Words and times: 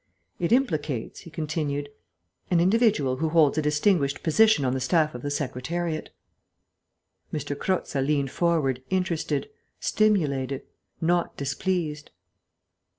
"It 0.39 0.51
implicates," 0.51 1.19
he 1.19 1.29
continued, 1.29 1.89
"an 2.49 2.59
individual 2.59 3.17
who 3.17 3.29
holds 3.29 3.59
a 3.59 3.61
distinguished 3.61 4.23
position 4.23 4.65
on 4.65 4.73
the 4.73 4.79
staff 4.79 5.13
of 5.13 5.21
the 5.21 5.29
Secretariat." 5.29 6.09
M. 7.31 7.39
Croza 7.39 8.01
leant 8.03 8.31
forward, 8.31 8.81
interested, 8.89 9.51
stimulated, 9.79 10.63
not 11.01 11.37
displeased. 11.37 12.09